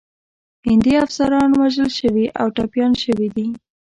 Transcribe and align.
هندي 0.67 0.93
افسران 1.05 1.49
وژل 1.61 1.89
شوي 1.99 2.25
او 2.39 2.47
ټپیان 2.55 2.91
شوي 3.03 3.27
دي. 3.35 3.47